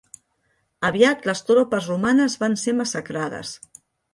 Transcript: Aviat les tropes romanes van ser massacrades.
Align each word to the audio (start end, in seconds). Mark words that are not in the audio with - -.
Aviat 0.89 1.27
les 1.31 1.45
tropes 1.51 1.91
romanes 1.91 2.39
van 2.45 2.59
ser 2.63 2.77
massacrades. 2.81 3.57